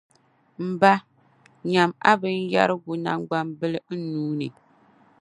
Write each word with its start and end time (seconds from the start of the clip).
M 0.67 0.69
ba, 0.81 0.93
nyama 1.71 1.95
a 2.09 2.11
binyɛrigu 2.21 2.93
naŋgbambili 3.03 3.79
n 3.93 3.99
nuu 4.11 4.31
ni. 4.39 4.47